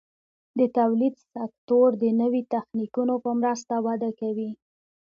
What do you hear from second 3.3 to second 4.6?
مرسته وده کوي.